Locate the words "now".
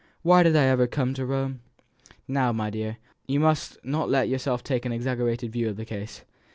2.27-2.51